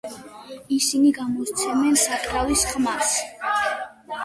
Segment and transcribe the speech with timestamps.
[0.77, 3.15] ისინი გამოსცემენ საკრავის ხმას.